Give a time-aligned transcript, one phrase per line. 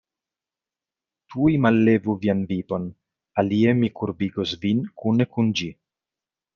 [1.33, 2.89] Tuj mallevu vian vipon,
[3.43, 5.75] alie mi kurbigos vin kune kun ĝi!